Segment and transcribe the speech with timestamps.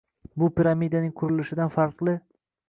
[0.43, 2.17] Bu piramidaning qurilishidan farqli.